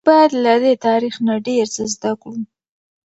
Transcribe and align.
موږ 0.03 0.07
باید 0.09 0.31
له 0.43 0.53
دې 0.63 0.73
تاریخ 0.87 1.15
نه 1.27 1.35
ډیر 1.47 1.65
څه 1.75 1.83
زده 1.93 2.11
کړو. 2.21 2.39